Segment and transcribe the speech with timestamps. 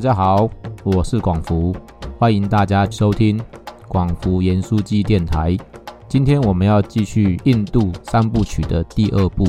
[0.00, 0.48] 大家好，
[0.82, 1.76] 我是广福，
[2.18, 3.38] 欢迎大家收听
[3.86, 5.54] 广福盐酥鸡电台。
[6.08, 9.44] 今天我们要继续印度三部曲的第二部，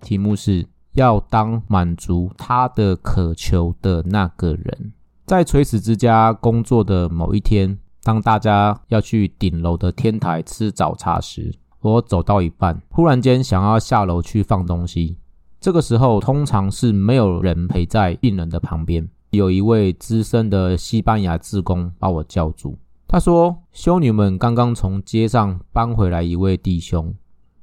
[0.00, 4.92] 题目是要当满足他的渴求的那个人。
[5.24, 15.16] 在垂死之家工作的某一天，当大家要去顶楼的天台吃早茶时，我走到一半，忽然间想要下楼去放东西。
[15.60, 19.08] 这个时候，通常是没有人陪在病人的旁边。
[19.32, 22.76] 有一位资深的西班牙职工把我叫住，
[23.08, 27.14] 他说：“修女们刚刚从街上搬回来一位弟兄，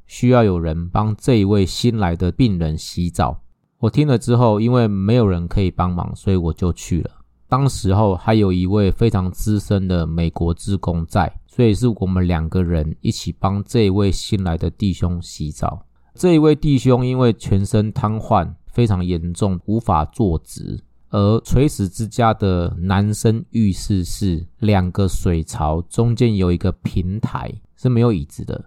[0.08, 3.42] 需要有人帮这一位新来的病人洗澡。”
[3.78, 7.12] 我听了之后，因为没有人可以帮忙，所以我就去了。
[7.48, 15.86] 当时候还有一位非常资深的美国职工在，所以是我们两个人一起帮这一位新来的弟兄洗澡。
[16.16, 20.84] 这一位弟兄因为全身瘫痪，非常严重，无法坐直。
[21.10, 28.66] 而垂死之家的男生浴室是两个水槽，中间有一个平台，是没有椅子的，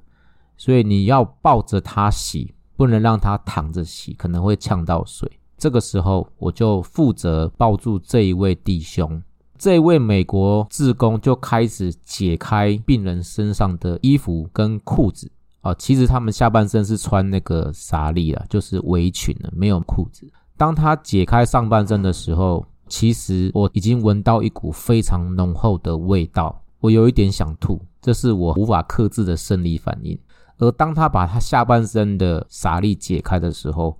[0.57, 5.31] 所以你要抱着他洗，不能让他躺着洗，可能会呛到水。
[5.57, 9.23] 这个时候，我就负责抱住这一位弟兄，
[9.57, 20.29] 这位美国志工就开始解开病人身上的衣服跟裤子啊，其实他们下半身是穿那个纱丽啊，就是围裙的，没有裤子。
[20.57, 30.19] 当他解开上半身的时候，其实我已经闻到一股非常浓厚的味道，我有一点想吐，这是我无法克制的生理反应。
[30.59, 33.99] 而当他把他下半身的纱丽解开的时候，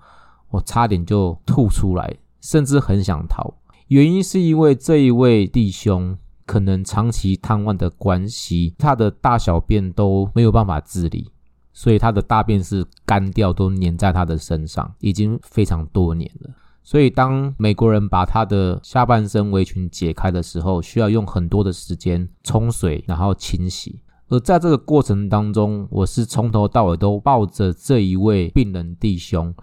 [0.51, 3.53] 我差点就吐出来，甚至很想逃。
[3.89, 11.32] 原因是因为这一位弟兄可能长期瘫痪的关系，他的大小便都没有办法自理。
[11.73, 16.51] 所以他的大便是干掉，都粘在他的身上，已经非常多年了。
[16.83, 24.01] 所以当美国人把他的下半身围裙解开的时候，需要用很多的时间冲水，然后清洗。
[24.29, 29.55] 而在这个过程当中，我是从头到尾都抱着这一位病人弟兄，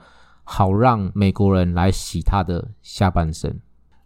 [0.44, 3.59] 好让美国人来洗他的下半身。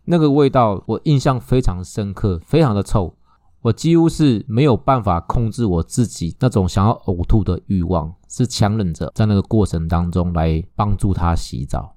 [0.05, 3.15] 那个味道我印象非常深刻，非常的臭。
[3.63, 11.95] 我几乎是没有办法控制我自己那种想要呕吐的欲望，是强忍着在那个过程当中来帮助他洗澡。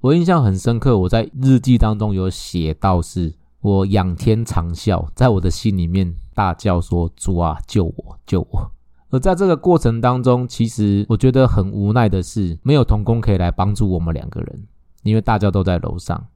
[0.00, 8.70] 我印象很深刻，我在日记当中有写到，是我仰天长啸，在我的心里面大叫说：“主啊，救我，救我！”
[9.10, 14.68] 而在这个过程当中，其实我觉得很无奈的是，没有童工可以来帮助我们两个人，
[15.02, 16.26] 因为大家都在楼上。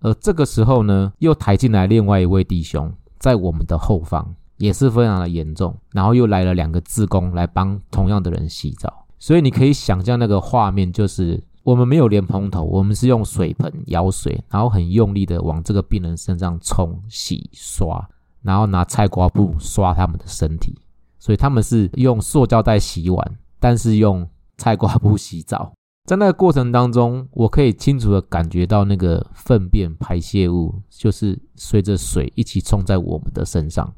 [0.00, 2.90] 而这个时候呢，又抬进来另外一位弟兄。
[3.24, 18.06] 在我们的后方也是非常的严重，然后又来了两个自工来帮同样的人洗澡，所以你可以想象那个画面，就是我们没有连蓬头，我们是用水盆舀水，然后很用力的往这个病人身上冲洗刷，
[18.42, 20.78] 然后拿菜瓜布刷他们的身体，
[21.18, 25.72] 所以他们是用塑胶袋洗碗，但是用菜瓜布洗澡。
[26.04, 33.90] 在那个过程当中，我可以清楚的感觉到那个粪便排泄物，就是随着水一起冲在我们的身上，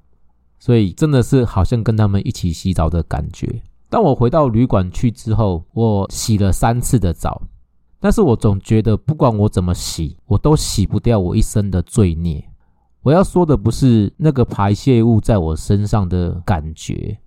[0.61, 3.61] 所以真的是好像跟他们一起洗澡的感觉。
[3.89, 7.43] 当我回到旅馆去之后，我洗了三次的澡，
[7.99, 12.45] 但是我总觉得不管我怎么洗，我都洗不掉我一身的罪孽。
[13.03, 17.19] 我要说的不是那个排泄物在我身上的感觉，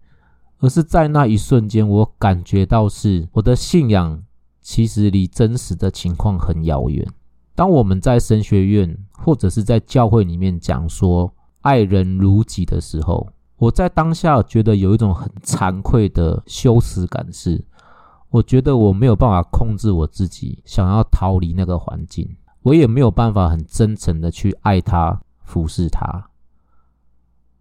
[0.59, 4.23] 而是在那一瞬间，我感觉到是我的信仰。
[4.69, 7.03] 其实离真实的情况很遥远。
[7.55, 13.27] 当我们在神学院或者是在教会里面讲说爱人如己的时候，
[13.57, 17.65] 我在当下觉得有一种很惭愧的羞耻感，是
[18.29, 26.29] 我觉得我没有办法控制我自己，想要逃离那个环境，我也没有办法很真诚的去爱他、服侍他。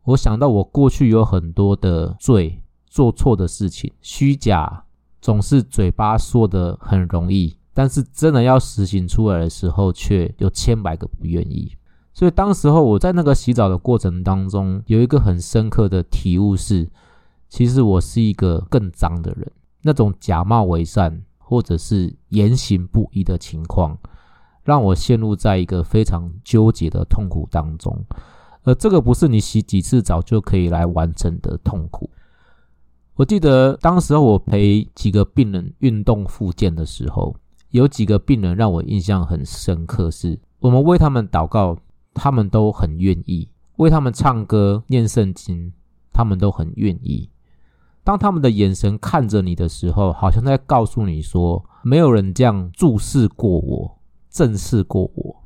[0.04, 4.84] 我想到我过去有很多的罪，做错的事情，虚假。
[5.20, 11.72] 总是嘴巴说的很容易，但是真的要实行出来的时候，却有千百个不愿意。
[12.14, 16.90] 所以当时候我在那个洗澡的过程当中，有一个很深刻的体悟是，
[17.48, 19.50] 其实我是一个更脏的人。
[19.82, 23.96] 那种假冒伪善或者是言行不一的情况，
[24.64, 28.04] 让我陷入在一个非常纠结的痛苦当中。
[28.64, 32.10] 而这个不是你洗几次澡就可以来完成的痛苦。
[33.18, 37.34] 我记得当时候我陪几个病人运动复健的时候，
[37.70, 41.76] 有几个病人让我印象很深刻，是我们为他们祷告，
[42.14, 43.48] 他们都很愿意；
[43.78, 45.72] 为他们唱歌、念圣经，
[46.12, 47.28] 他们都很愿意。
[48.04, 53.98] 当他们的眼神看着你的时候，好像在告诉你说：没有人这样注视过我、
[54.30, 55.44] 正视过我。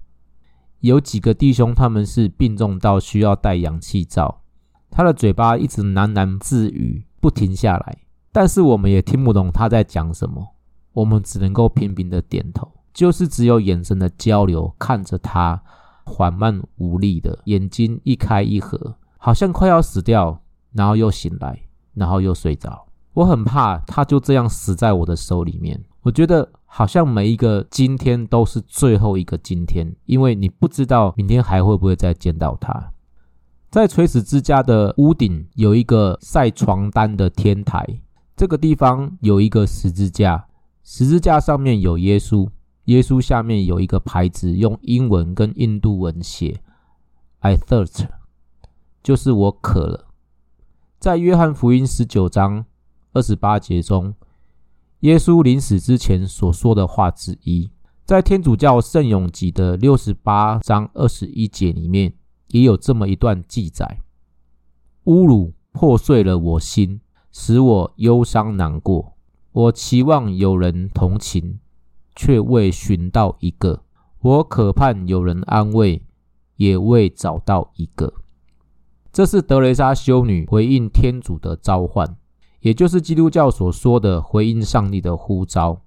[0.81, 4.43] 有几个弟兄他们是病重到需要戴氧气罩，
[4.91, 7.99] 他的嘴巴一直喃喃自语，不停下来，
[8.33, 10.45] 但是我们也听不懂他在讲什么，
[10.93, 15.63] 我们只能够频频的点头，就是只有眼神的交流，看着他
[16.05, 20.43] 缓慢无力的眼睛一开一合，好像快要死掉，
[20.73, 21.57] 然后又醒来，
[21.95, 22.85] 然后又睡着。
[23.15, 25.81] 我很怕他就这样死在我的手里面。
[26.01, 32.92] 我觉得好像每一个今天都是最后一个今天，因为你不知道明天还会不会再见到他。
[33.73, 38.03] 在垂死之家的屋顶有一个晒床单的天台，
[38.37, 40.47] 这个地方有一个十字架，
[40.85, 42.47] 十字架上面有耶稣，
[42.85, 46.61] 耶稣下面有一个牌子，用英文跟印度文写
[47.39, 48.09] “I thirst”，
[49.03, 50.05] 就是我渴了。
[50.99, 52.67] 在约翰福音十九章。
[53.15, 54.15] 二十八节中，
[55.01, 57.71] 耶稣临死之前所说的话之一，
[58.07, 62.15] 在天主教圣咏集的六十八章二十一节里面，
[62.53, 63.99] 也有这么一段记载：
[65.05, 69.15] 侮辱破碎了我心，使我忧伤难过。
[69.51, 71.59] 我期望有人同情，
[72.17, 73.83] 却未寻到一个；
[74.21, 76.03] 我渴盼有人安慰，
[76.57, 78.15] 也未找到一个。
[79.13, 82.17] 这是德雷莎修女回应天主的召唤。
[82.61, 85.83] 也就是基督教所说的回应上帝的呼召。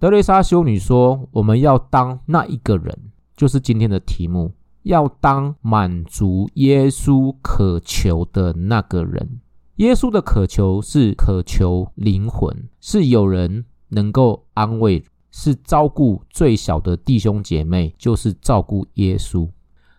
[0.00, 4.52] 德雷莎修女说：“我们要当那一个人，就是今天的题目，
[4.88, 9.38] 要当满足耶稣渴求的那个人。
[9.76, 19.46] 耶稣的渴求是渴求灵魂，是有人能够安慰，是照顾最小的弟兄姐妹，就是照顾耶稣。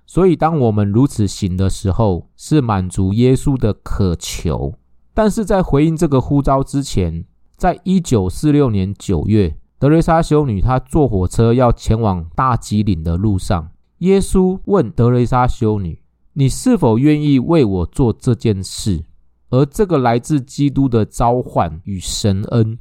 [0.08, 4.74] 所以，当我们如此行的时候，是满足耶稣的渴求。”
[5.14, 7.24] 但是在回应这个呼召之前，
[7.56, 16.02] 在一九四六年九月，德瑞莎修女她坐火车要前往大吉岭的路上，耶稣问德雷莎修女
[16.34, 19.06] ：“你是否愿意为我做这件事？”
[19.50, 22.78] 而这个来自基督的召唤与神恩，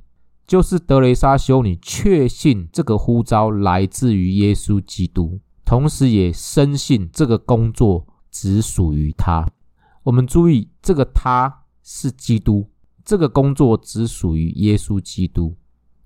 [0.47, 9.47] 就是德雷莎修女确信这个呼召来自于耶稣基督，同时也深信这个工作只属于他。
[10.03, 11.65] 我们注意这个他。
[11.91, 12.69] 是基督，
[13.03, 15.57] 这个工作只属于耶稣基督，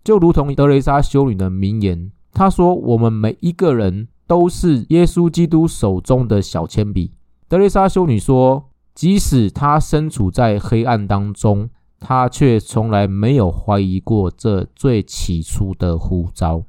[0.04, 7.12] 就如同德雷莎修女的名言，她说：“我们每一个人都是耶稣基督手中的小铅笔。”
[7.48, 11.68] 德雷莎修女说：“即使她身处在黑暗当中，
[12.00, 16.64] 她却从来没有怀疑过这最起初的呼召。”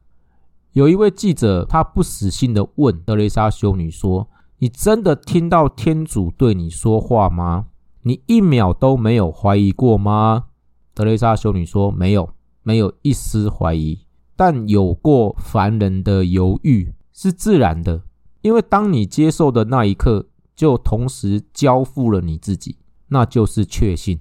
[0.74, 4.28] 有一位记者，他不死心的问德雷莎修女说
[4.60, 7.68] ：“你真的听到天主对你说话吗？”
[8.06, 10.46] 你一秒都没有怀疑过吗？
[10.94, 12.30] 德雷莎修女说：“没有，
[12.62, 14.00] 没有一丝怀疑，
[14.36, 18.02] 但有过凡人的犹豫是自然的，
[18.42, 22.78] 因为当你接受的那一刻，就同时交付了你自己，
[23.08, 24.20] 那就是确信。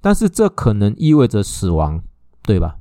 [0.00, 2.02] 但是这可能意味着死亡，
[2.42, 2.78] 对吧？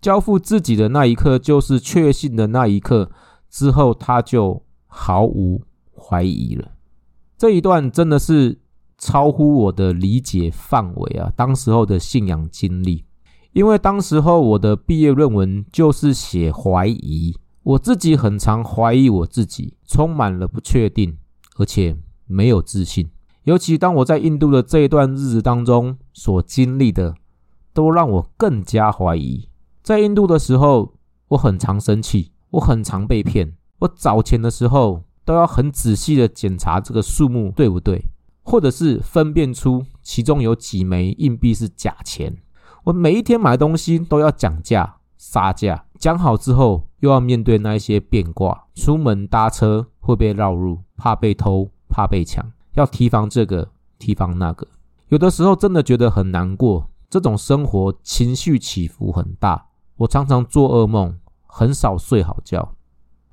[0.00, 3.10] 交付自己的那一刻，就是确信的那一刻
[3.48, 5.62] 之后，他就毫无
[5.94, 6.72] 怀疑了。
[7.36, 8.58] 这一段真的是。”
[9.00, 11.32] 超乎我的理解范围啊！
[11.36, 13.04] 当时候的信仰经历，
[13.52, 17.36] 因为当时候我的毕业论文就是写怀疑，
[17.68, 21.18] 我自己很常怀疑我自己，充满了不确定，
[21.58, 21.94] 而且
[22.24, 23.10] 没有自信。
[23.42, 27.14] 尤其当我在印度的这一段日子当中所经历的，
[27.74, 29.50] 都让我更加怀疑。
[29.82, 30.94] 在印度的时候，
[31.28, 38.02] 我很常生气，我很常被骗，我找钱的时候都要很仔细的检查这个数目对不对。
[38.44, 42.34] 或者是分辨出其中有几枚硬币是假钱。
[42.84, 48.64] 我每一天买东西都要讲价、杀价，讲好之后又要面对那一些变卦。
[48.74, 54.66] 出门搭车会被绕路，怕被偷，怕被抢，要提防这个，提防那个。
[55.08, 59.66] 有的时候真的觉得很难过，这种生活情绪起伏很大。
[59.96, 62.74] 我常常做噩梦，很少睡好觉。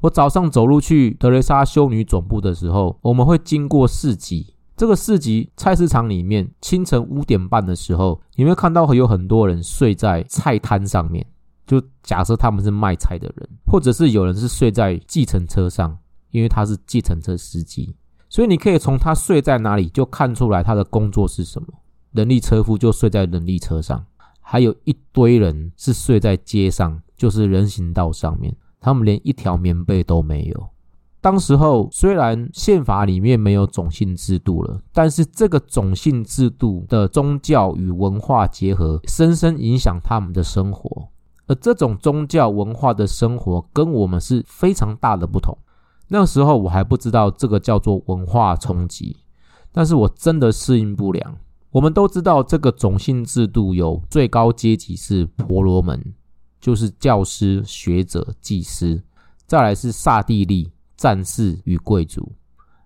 [0.01, 4.55] 我早上走路去德雷莎修女总部的时候，我们会经过市集。
[4.75, 11.25] 这个市集菜市场里面，清晨五点半的时候，你会看到会有很多人睡在菜摊上面。
[11.65, 15.97] 就假设他们是卖菜的人，或者是有人是睡在计程车上，
[16.31, 17.95] 因为他是计程车司机，
[18.29, 21.67] 所以你可以从他睡在哪里就看出来他的工作是什么。
[22.11, 24.05] 人力车夫就睡在人力车上，
[24.39, 30.69] 还有一堆人是睡在街上，就是人行道上面，他们连一条棉被都没有。
[31.19, 41.09] 当时候虽然宪法里面没有种姓制度了，但是这个种姓制度的宗教与文化结合，深深影响他们的生活。
[41.47, 45.57] 而这种宗教文化的生活跟我们是非常大的不同。
[46.07, 49.17] 那时候我还不知道这个叫做文化冲击，
[49.71, 51.37] 但是我真的适应不良。
[51.71, 56.13] 我们都知道这个种姓制度有最高阶级是婆罗门，
[56.61, 59.03] 就是教师、学者、祭司，
[59.45, 62.31] 再来是刹帝利、战士与贵族，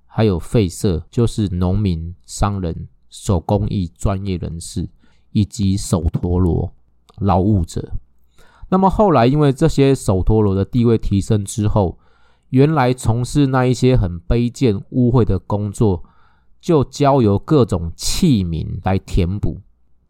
[0.08, 4.89] 还有废社，就是农民、商人、手工艺专业人士，
[5.32, 6.74] 以及手陀罗
[7.20, 7.92] 劳务者。
[8.70, 12.00] 那么后来因为这些首陀罗的地位提升之后，
[12.50, 16.04] 原来从事那一些很卑贱污秽的工作。
[16.62, 19.62] 就交由各种器皿来填补，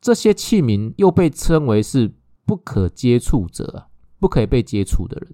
[0.01, 2.12] 这些器皿又被称为是
[2.44, 3.86] 不可接触者，
[4.20, 5.32] 不可以被接触的人。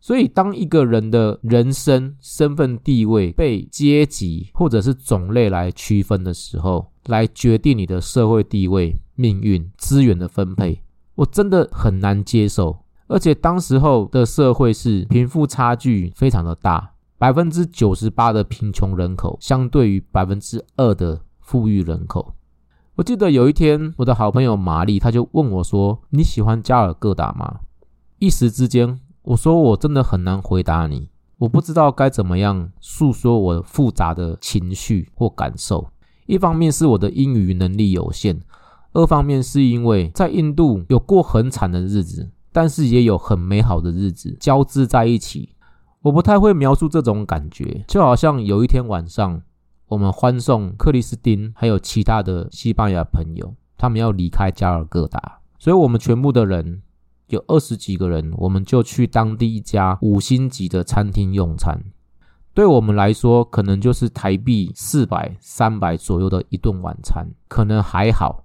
[0.00, 10.80] 所以，当一个人的人生身份地位被阶级或者是种类来区分的时候，来决定你的社会地位、命运、资源的分配，
[11.16, 12.78] 我真的很难接受。
[13.06, 16.92] 而且，当时候的社会是贫富差距非常的大。
[17.16, 22.34] 百分之九十八的贫穷人口，相对于百分之二的富裕人口。
[22.96, 27.60] 我记得有一天，我的好朋友玛丽，他就问我说：“你喜欢加尔各答吗？”
[28.18, 35.88] 一时之间，我说我真的很难回答你，我不知道该怎么样诉说我复杂的情绪或感受。
[36.26, 38.40] 一方面是我的英语能力有限，
[38.94, 45.50] 二方面是因为在印度有过很惨的日子，但是也有很美好的日子交织在一起。
[46.02, 49.42] 我不太会描述这种感觉，就好像有一天晚上，
[49.88, 56.82] 我们欢送克里斯汀还有其他的西班牙朋友，他们要离开加尔各答，所以我们全部的人
[57.28, 61.82] 有二十几个人，我们就去当地一家五星级的餐厅用餐。
[62.52, 68.43] 对我们来说，可能就是台币四百、三百左右的一顿晚餐，可能还好。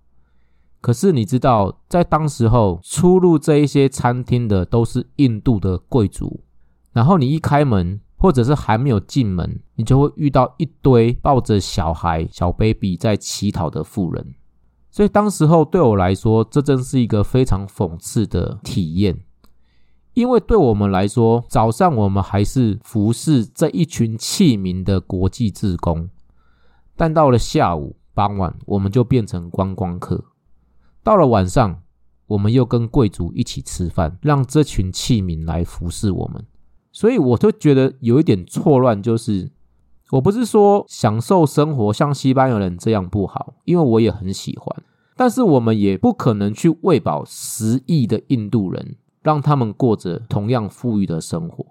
[0.81, 6.41] 可是你知道，在当时候出入这一些餐厅的都是印度的贵族。
[6.93, 14.33] 然后你一开门，或者是还没有进门，你就会遇到一堆抱着小孩、小 baby 在乞讨的妇人。
[14.89, 19.19] 所以当时候对我来说，这真是一个非常讽刺的体验。
[20.13, 26.09] 因为对我们来说，早上我们还是服侍这一群器皿的国际职工，
[26.97, 30.25] 但到了下午、傍晚，我们就变成观光客。
[31.09, 31.81] 到了晚上，
[32.27, 36.45] 我们又跟贵族一起吃饭，让这群器皿来服侍我们。
[36.91, 39.49] 所以我就觉得有一点错乱，就是
[40.11, 44.83] 我不是说享受生活像西班牙人这样不好，因为我也很喜欢。
[45.15, 51.65] 但是我们也不可能去喂饱十亿的印度人，让他们过着同样富裕的生活。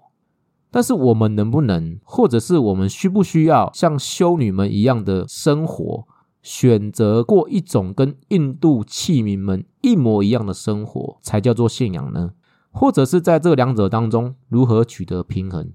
[0.69, 6.05] 但是我们能不能，或者是我们需不需要像修女们一样的生活，
[6.51, 12.31] 选择过一种跟印度器皿们一模一样的生活，才叫做信仰呢？
[12.71, 15.69] 或者是在这两者当中如何取得平衡？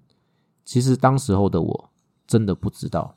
[0.65, 1.91] 其实当时候的我
[2.27, 3.15] 真的不知道。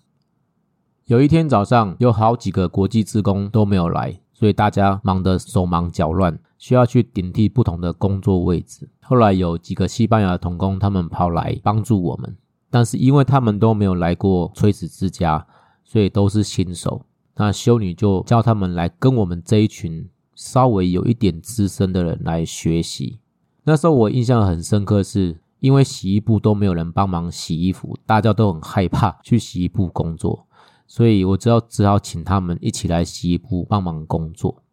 [1.06, 8.88] 有一天早上，有好几个国际职工都没有来，所以大家忙得手忙脚乱，需要去顶替不同的工作位置。
[9.02, 12.38] 后来有几个西班牙童工，他们跑来帮助我们，
[12.70, 15.48] 但是因为他们都没有来过垂死之家，
[15.84, 17.02] 所以都是新手。
[17.38, 23.20] 那修女就叫他们来跟我们这一群稍微有一点资深的人来学习。
[23.64, 30.48] 那时候我印象很深刻，是因为洗衣部都没有人帮忙洗衣服，大家都很害怕去洗衣部工作，
[30.88, 34.64] 所以我只好只好请他们一起来洗衣部帮忙工作。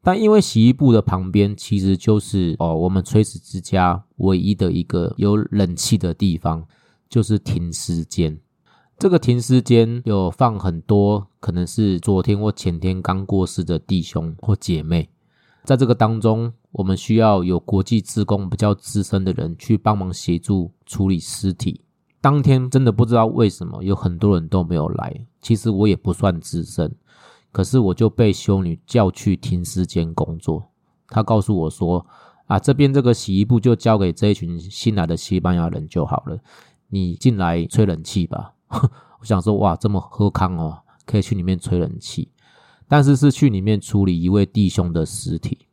[0.00, 6.66] 但因为洗衣部的旁边其实就是哦，我们垂死之家唯一的一个有冷气的地方，
[7.08, 8.40] 就是停尸间。
[9.02, 15.10] 这个停尸间有放很多可能是昨天或前天刚过世的弟兄或姐妹。
[15.64, 21.80] 在这个当中，我们需要有国际职工比较资深的人去帮忙协助处理尸体。
[22.20, 25.26] 当天真的不知道为什么有很多人都没有来。
[25.40, 26.94] 其实我也不算资深，
[27.50, 30.70] 可是我就被修女叫去停尸间工作。
[31.08, 32.06] 她告诉我说
[32.46, 36.38] ：“啊，这边这个洗衣部就交给这一群新来的西班牙人就好了，
[36.90, 38.52] 你进来吹冷气吧。”
[39.20, 42.28] 我想说：“哇，这么喝康哦，可以去里面吹冷气。”
[42.88, 45.66] 但是是去里面处理一位弟兄的尸体。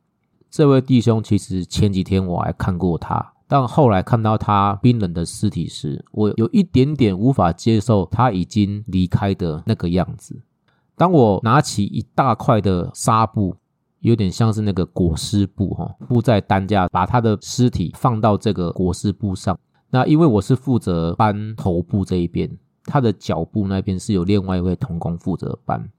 [0.50, 10.40] 这位弟兄其实前几天我还看过他，但后来看到他冰冷的尸体时，我有一点点无法接受他已经离开的那个样子。
[10.96, 13.54] 当我拿起一大块的纱布，
[14.00, 19.58] 有点像是那个裹尸布哈，铺在担架，把他的尸体放到这个裹尸布上。
[19.90, 22.50] 那因为我是负责搬头部这一边，
[22.84, 25.90] 他的脚部那边是有另外一位同工负责搬。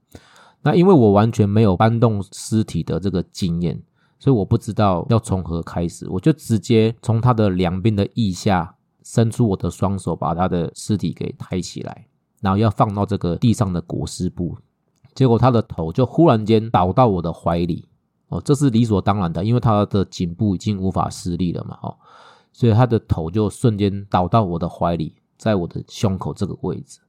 [0.62, 3.82] 那因为我完全没有搬动尸体的这个经验，
[4.18, 12.06] 所以我不知道要从何开始，我就直接从他的两边的腋下伸出我的双手，把他的尸体给抬起来，
[12.40, 14.56] 然后要放到这个地上的裹尸布。
[15.14, 17.88] 结果他的头就忽然间倒到我的怀里，
[18.28, 21.96] 哦，这是理所当然的，因为他的颈部已经无法施力了嘛，哦，
[22.52, 27.00] 所以他的头就瞬间倒到我的怀里，在我的胸口这个位置，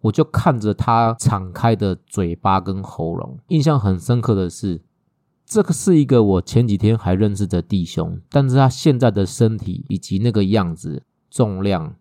[0.00, 4.80] 我就看着他敞开的嘴巴跟喉咙，印象很深刻的是，
[5.44, 11.94] 这个是一个我前几天还认识的弟兄，但是他现在的身体以及那个样子、重量，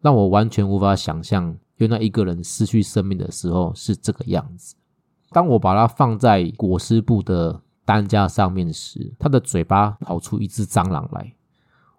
[0.00, 4.76] 让我完全无法想象，原来一个人失去生命的时候是这个样子。
[5.30, 11.34] 当我把它放在裹尸布的担架上面时，他的嘴巴跑出一只蟑螂来。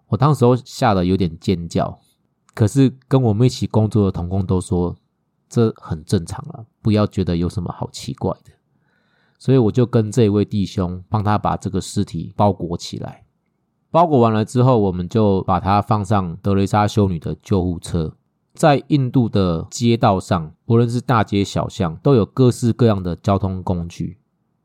[0.08, 2.00] 我当时候吓得有点尖叫，
[2.60, 4.94] 可是跟我们一起工作的同工都说
[5.48, 8.52] 这很正常了，不要觉得有什么好奇怪的。
[9.38, 13.24] 所以我就跟这位弟兄帮他把这个尸体包裹起来。
[13.90, 18.14] 包裹完了之后，我们就把它放上德雷莎修女的救护车。
[18.52, 24.18] 在印度的街道上，不论是大街小巷，都有各式各样的交通工具：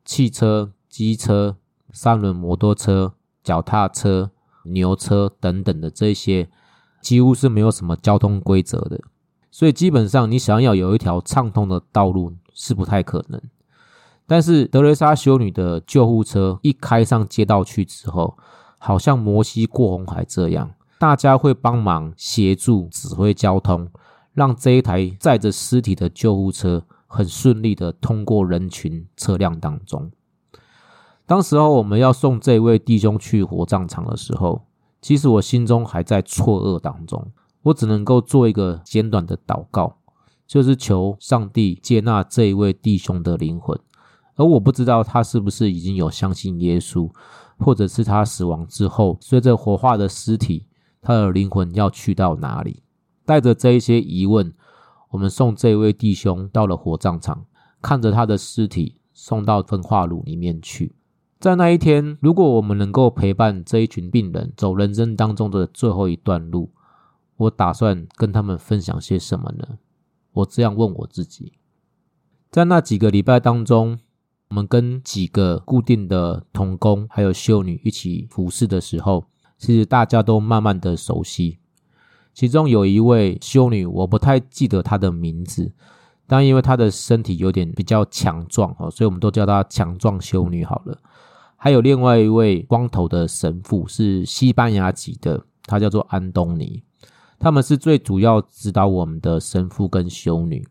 [0.03, 1.55] 汽车、机车、
[1.93, 4.31] 三轮摩托车、脚踏车、
[4.65, 6.49] 牛车等等的这些，
[7.05, 8.99] 几乎是没有什么交通规则的。
[9.51, 13.39] 所以基本上，你想要有一条畅通的道路是不太可能。
[14.25, 18.35] 但是德雷莎修女的救护车一开上街道去之后，
[18.79, 20.71] 好像摩西过红海这样。
[20.97, 23.87] 大家会帮忙协助指挥交通，
[24.33, 30.11] 让这一台载着尸体的救护车很顺利的通过人群车辆当中。
[31.27, 34.64] 当时候我们要送这位弟兄去火葬场的时候，
[35.05, 37.31] 其实我心中还在错愕当中，
[37.61, 39.97] 我只能够做一个简短的祷告，
[40.47, 43.79] 就是求上帝接纳这一位弟兄的灵魂，
[44.33, 47.07] 而我不知道他是不是已经有相信耶稣，
[47.59, 50.65] 或者是他死亡之后随着火化的尸体。
[51.03, 52.81] 他的灵魂要去到哪里？
[53.27, 54.51] 带着这一些疑问，
[55.11, 57.45] 我们送这位弟兄到了火葬场，
[57.79, 60.95] 看着他的尸体送到焚化炉里面去。
[61.39, 66.71] 在那一天，如果我们能够陪伴这一群病人走人生当中的最后一段路，
[67.37, 69.77] 我打算跟他们分享些什么呢？
[70.33, 71.53] 我这样问我自己。
[72.49, 73.99] 在那几个礼拜当中，
[74.49, 79.25] 我们跟几个固定的童工还有修女一起服侍的时候。
[79.57, 81.59] 其实大家都慢慢的熟悉，
[82.33, 85.73] 其中有一位修女，我不太记得她的名字，
[86.27, 90.97] 但因为她的身体有点比较强壮哦，所以我们都叫她强壮修女好了。
[91.57, 96.83] 还有另外一位光头的神父是西班牙籍的，他叫做安东尼，
[97.39, 100.67] 他们是最主要指导我们的神父跟修女。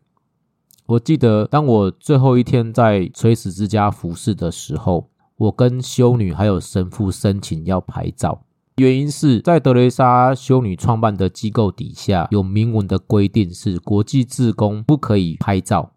[0.86, 8.43] 我记得当我最后一天在垂死之家服侍的时候，我跟修女还有神父申请要拍照。
[8.76, 15.92] 原因是在德雷莎修女创办的机构底下有明文的规定，是国际志工不可以拍照，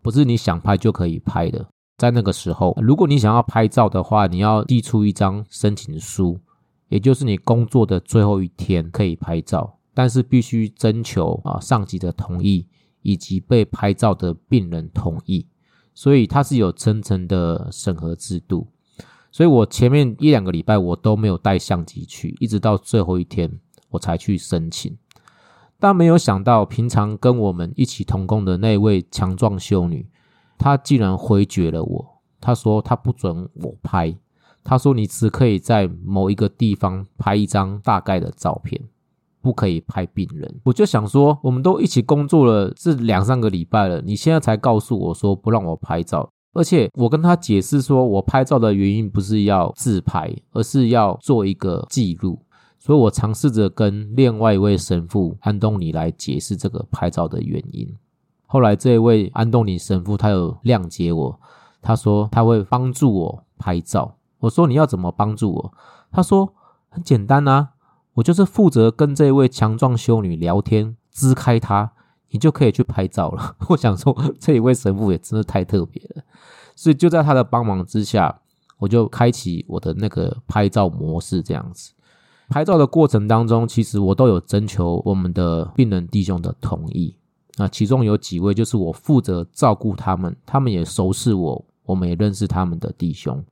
[0.00, 1.66] 不是你想拍就可以拍的。
[1.98, 6.38] 在那个时候，如果你想要拍照的话，你要递出一张申请书，
[6.88, 12.68] 也就是你工作的最后一天可以拍照，但是必须征求啊上级的同意
[13.02, 15.48] 以及被拍照的病人同意，
[15.94, 18.68] 所以它是有层层的审核制度。
[19.32, 24.96] 所以我前面一两个礼拜我都没有带相机去，一直到最后一天我才去申请。
[25.78, 30.06] 但没有想到，平常跟我们一起同工的那位强壮修女，
[30.58, 32.20] 她竟然回绝了我。
[32.40, 34.14] 她说她不准我拍，
[34.62, 38.78] 她说你只可以在某一个地方拍一张大概的照片，
[39.40, 40.60] 不可以拍病人。
[40.64, 46.30] 我就想说，我们都一起工作了这两三个礼拜了，你现在才告诉我说不让我拍照。
[46.52, 52.40] 而且我跟他解释说，我拍照的原因不是要自拍，而是要做一个记录。
[52.78, 57.94] 所以我尝试着跟另外一位神父安东尼来解释这个拍照的原因。
[58.46, 61.40] 后来这一位安东尼神父他有谅解我，
[61.82, 64.16] 他说他会帮助我拍照。
[64.38, 65.72] 我说你要怎么帮助我？
[66.10, 66.52] 他说
[66.88, 67.74] 很简单啊，
[68.14, 71.92] 我就是负责跟这位强壮修女聊天，支开她。
[72.30, 73.56] 你就可以去拍照了。
[73.68, 76.22] 我想说，这一位神父也真的太特别了，
[76.74, 78.40] 所以就在他的帮忙之下，
[78.78, 81.42] 我就开启我的那个拍照模式。
[81.42, 81.92] 这样子，
[82.48, 87.16] 拍照的过程当中，其实我都有征求我们的病人弟兄的同意。
[87.56, 93.44] 那其中有几位就是我负责照顾他们，他们也熟识我，我们也认识他们的弟兄。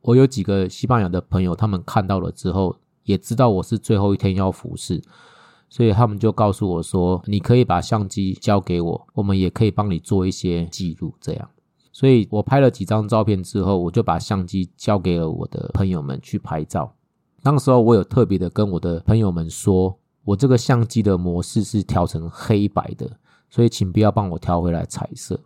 [0.00, 5.00] 我有几个西班牙的朋友，他们看到了之后，也知道我是最后一天要服侍。
[5.72, 11.48] 所以他们就告诉我说：“你可以把相机交给我，我们也可以帮你做一些记录。”这样，
[11.90, 16.94] 所以我拍了几张照片之后，我就把相机交给了我的朋友们去拍照。
[17.42, 23.10] 当时候我有特别的跟我的朋友们说：“我这个相机的模式是调成黑白的，
[23.48, 25.40] 所以请不要帮我调回来彩色。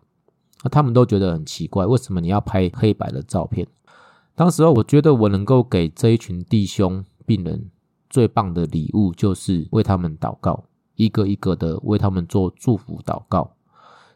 [0.65, 3.65] 那他们都觉得很奇怪，为什么你要拍黑白的照片？
[4.35, 7.71] 当时候我觉得我能够给这一群弟兄病人
[8.17, 13.53] 最棒的礼物，就是为他们祷告，一个一个的为他们做祝福祷告。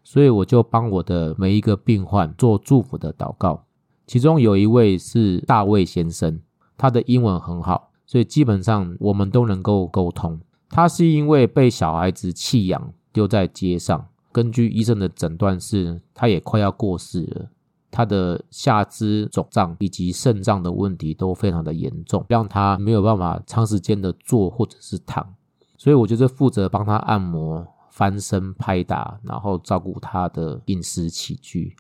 [0.03, 3.67] 所以我就帮我的每一个病患做祝福的祷告。
[4.07, 6.41] 其中有一位是大卫先生，
[6.79, 10.41] 他的英文很好，所以基本上我们都能够沟通。
[10.71, 17.51] 他是因为被小孩子弃养丢在街上，根据医生的诊断是，他也快要过世了。
[17.91, 25.35] 他的下肢肿胀以及肾脏的问题都非常的严重，让他没有办法长时间的坐或者是躺。
[25.77, 31.75] 所以我就是负责帮他按摩、翻身、拍打，然后照顾他的饮食起居。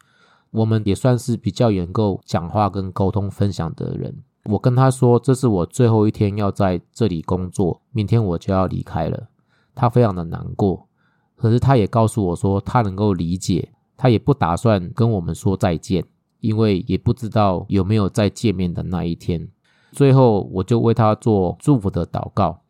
[0.50, 4.24] 我们也算是比较能够讲话跟沟通分享的人。
[4.46, 9.28] 我跟他说，这是我最后一天要在这里工作，明天我就要离开了。
[9.74, 10.88] 他非常的难过，
[11.36, 16.02] 可是他也告诉我说，他能够理解，他也不打算跟我们说再见，
[16.40, 19.48] 因为也不知道有没有再见面的那一天。
[19.92, 22.62] 最后，我就为他做祝福的祷告。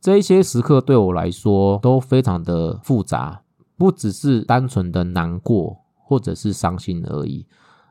[0.00, 3.44] 这一些时刻对我来说都非常的复杂，
[3.76, 5.78] 不只是单纯的难过。
[6.04, 7.46] 或者是伤心而已，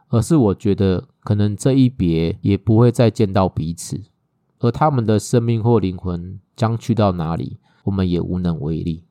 [0.09, 3.99] 而是我觉得可能这一别也不会再见到彼此，
[4.59, 9.05] 而他们的生命或灵魂将去到哪里，我们也无能为力。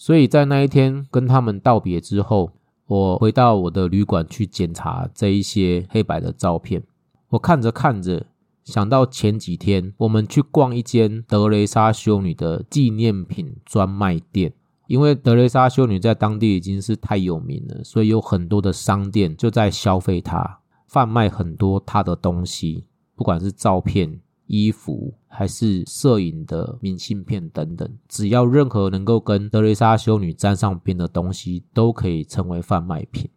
[0.00, 2.52] 所以在那一天跟他们道别之后，
[2.86, 6.82] 我回到我的旅馆去检查这一些黑白的照片。
[7.28, 8.24] 我看着看着，
[8.64, 14.54] 想到前几天我们去逛一间德雷莎修女的纪念品专卖店。
[14.86, 24.18] 因为德蕾莎修女在当地已经是太有名了，所以有很多的商店就在消费她，贩卖很多她的东西，不管是照片、
[24.50, 33.30] 衣服，还是摄影的明信片等等，只要任何能够跟德蕾莎修女沾上边的东西，都可以成为贩卖品。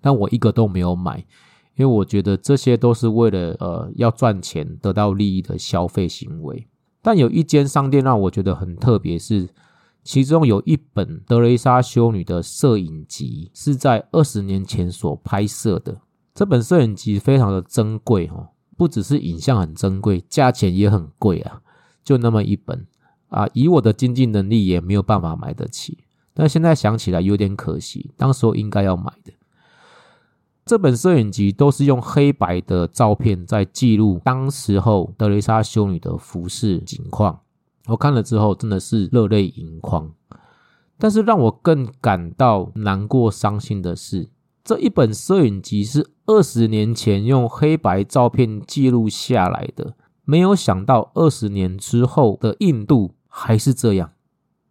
[0.00, 1.18] 但我一个都没有买，
[1.76, 6.68] 因为我觉得这些都是为了呃要赚钱、得到利益的消费行为。
[7.00, 9.48] 但有一间商店让我觉得很特别，是。
[10.04, 16.00] 其中有一本德雷莎修女的摄影集，是在二十年前所拍摄的。
[16.32, 18.48] 这本摄影集非常的珍贵哦，
[18.78, 21.60] 不只是影像很珍贵，价钱也很贵啊。
[22.02, 22.86] 就那么一本
[23.28, 25.98] 啊，以我的经济能力也没有办法买得起。
[26.32, 29.32] 但现在想起来有点可惜，当时候应该要买的。
[30.64, 37.40] 这本摄影集都是用黑白的照片在记录当时候德雷莎修女的服饰景况。
[37.86, 40.12] 我看了之后，真的是热泪盈眶。
[40.98, 44.28] 但是让我更感到难过、伤心的是，
[44.68, 49.94] 这一本摄影集是二十年前用黑白照片记录下来的。
[50.26, 54.12] 没有想到，二十年之后的印度还是这样。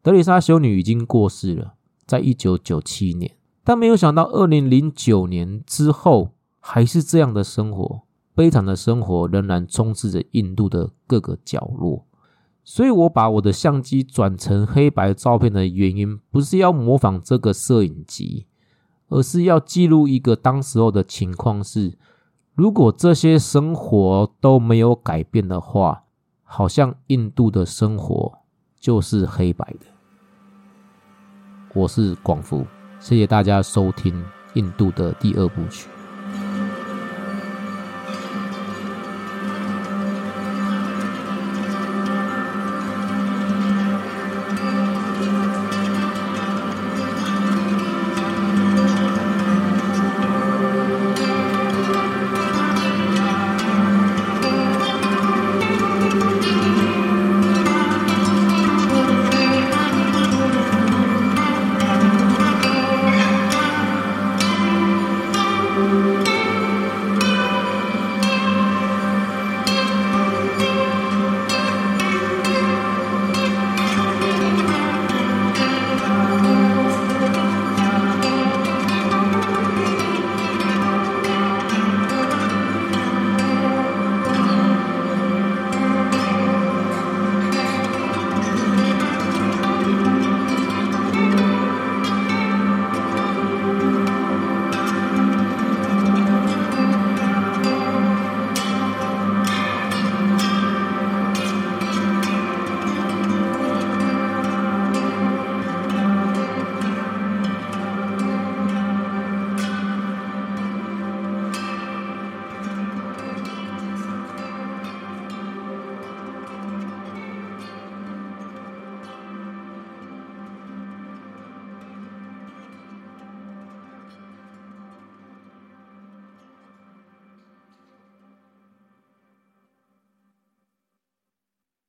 [0.04, 1.74] 德里莎修女已经过世了，
[2.06, 3.32] 在一九九七年，
[3.64, 6.30] 但没有想到，二零零九年之后
[6.60, 8.02] 还是这样的生活，
[8.36, 12.06] 悲惨的生活仍然充斥着印度的各个角落。
[12.64, 18.46] 所以，我把我的相机转成黑白照片的原因，不是要模仿这个摄影机，
[19.10, 21.98] 而是要记录一个当时候的情况是：
[22.56, 26.04] 如果这些生活都没有改变的话，
[26.44, 28.40] 好像印度的生活
[28.80, 29.86] 就是黑白的。
[31.74, 32.66] 我是广福，
[33.00, 34.24] 谢谢大家收听
[34.56, 35.88] 印度的第二部曲。